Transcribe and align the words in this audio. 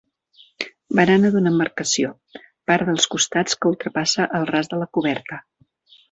Barana 0.99 1.29
d'una 1.33 1.51
embarcació, 1.55 2.09
part 2.71 2.87
dels 2.91 3.05
costats 3.15 3.59
que 3.65 3.69
ultrapassa 3.73 4.27
el 4.39 4.47
ras 4.51 4.71
de 4.73 4.81
la 4.85 4.89
coberta. 4.99 5.39